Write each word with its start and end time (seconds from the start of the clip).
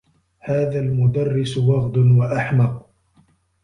هذا 0.39 0.79
المدرّس 0.79 1.57
وغد 1.57 1.97
و 1.97 2.23
أحمق. 2.23 2.89